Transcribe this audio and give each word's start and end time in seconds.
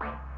Bye. 0.00 0.29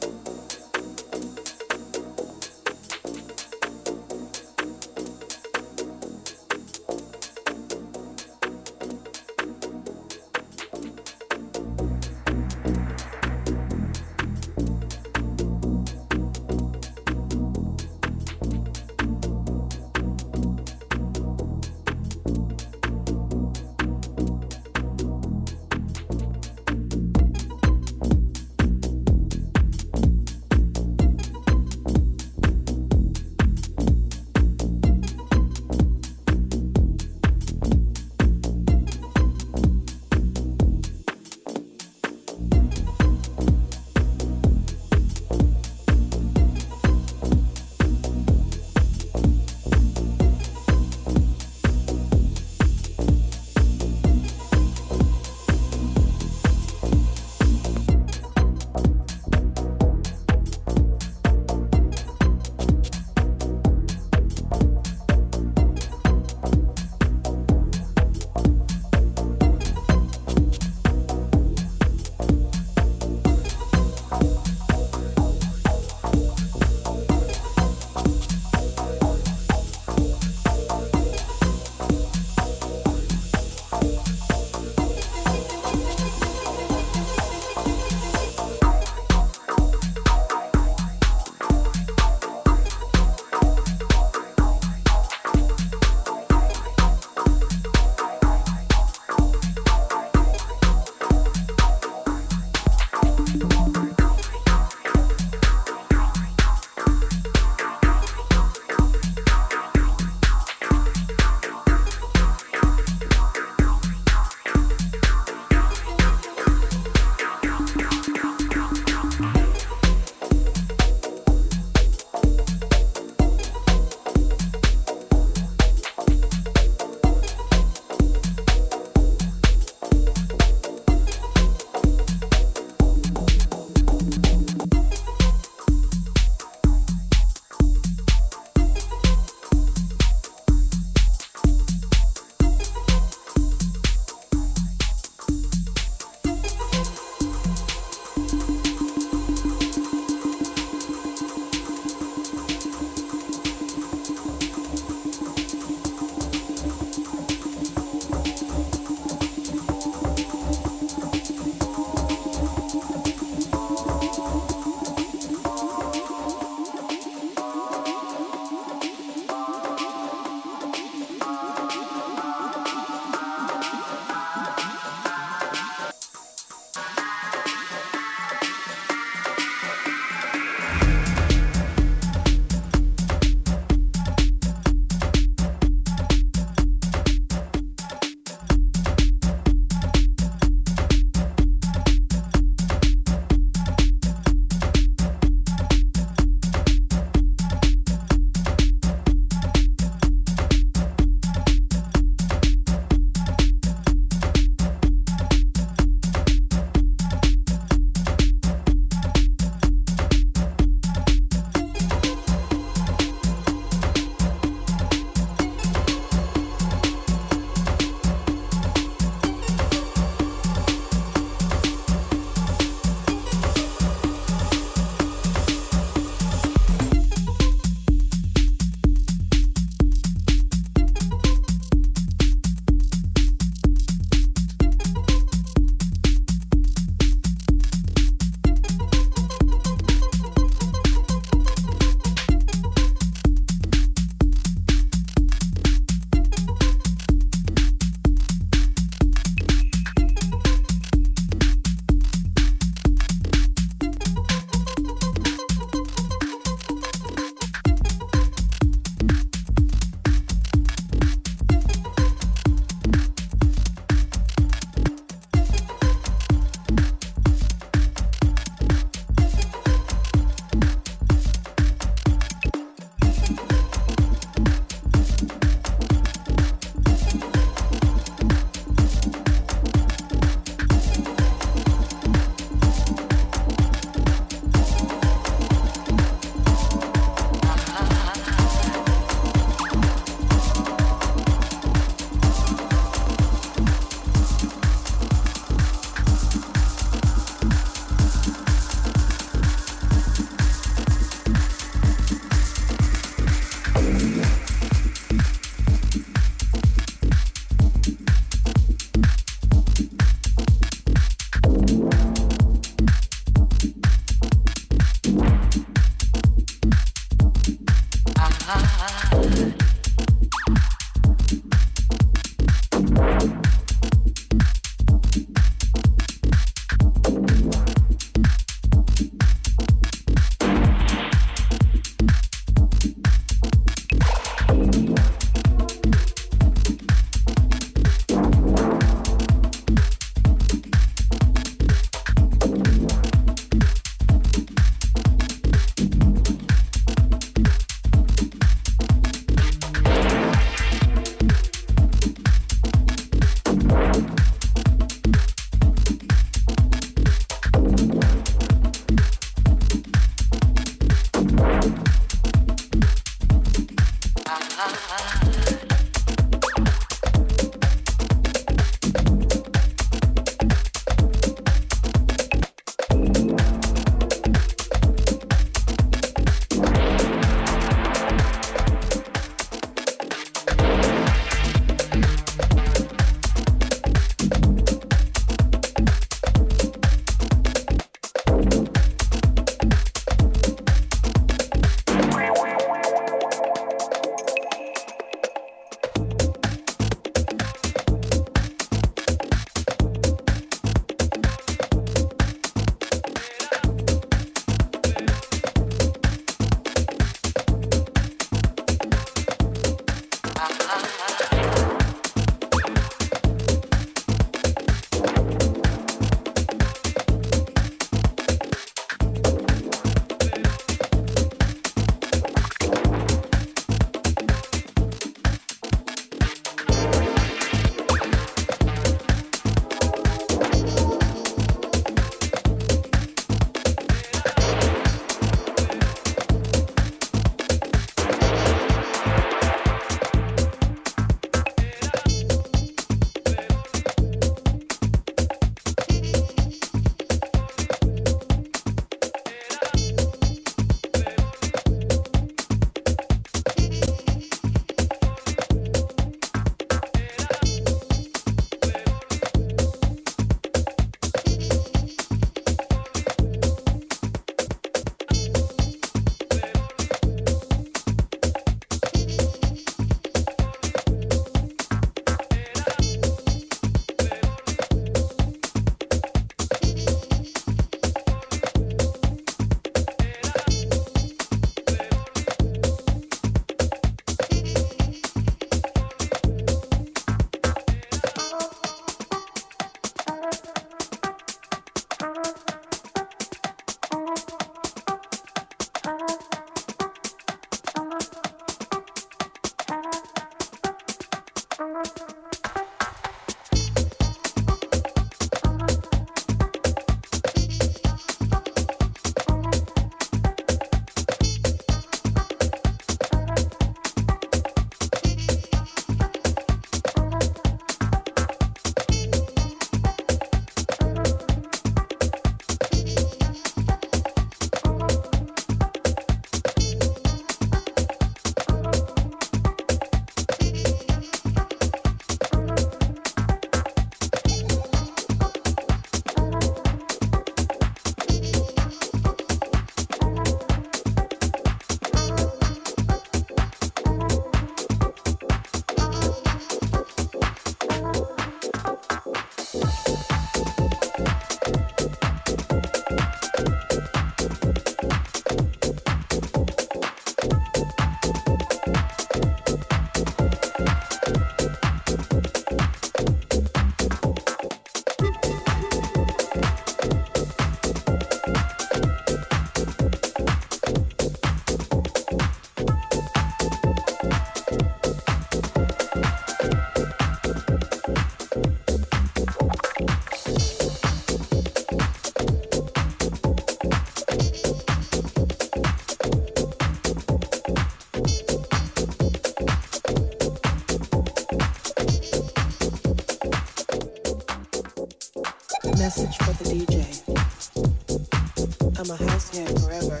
can't 599.34 599.58
forever, 599.62 600.00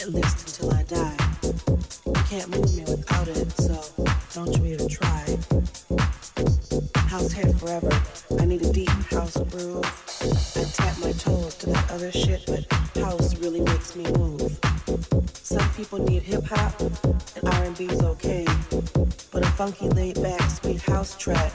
at 0.00 0.08
least 0.14 0.48
until 0.48 0.72
I 0.72 0.82
die. 0.84 1.16
You 2.06 2.12
can't 2.24 2.48
move 2.48 2.74
me 2.74 2.84
without 2.84 3.28
it, 3.28 3.52
so 3.52 3.84
don't 4.32 4.56
you 4.56 4.72
even 4.72 4.88
try. 4.88 5.24
House 6.96 7.32
hair 7.32 7.52
forever, 7.52 7.90
I 8.40 8.46
need 8.46 8.62
a 8.62 8.72
deep 8.72 8.88
house 9.10 9.36
groove. 9.50 9.84
I 10.56 10.64
tap 10.72 10.98
my 11.00 11.12
toes 11.12 11.54
to 11.56 11.66
that 11.66 11.90
other 11.90 12.10
shit, 12.10 12.44
but 12.46 12.64
house 13.02 13.36
really 13.40 13.60
makes 13.60 13.94
me 13.94 14.10
move. 14.12 14.58
Some 15.34 15.68
people 15.74 15.98
need 15.98 16.22
hip 16.22 16.44
hop, 16.46 16.80
and 16.80 17.44
R&B 17.44 17.84
is 17.84 18.00
okay, 18.00 18.46
but 19.32 19.42
a 19.42 19.50
funky 19.50 19.90
laid 19.90 20.22
back 20.22 20.40
sweet 20.50 20.80
house 20.80 21.14
track 21.18 21.52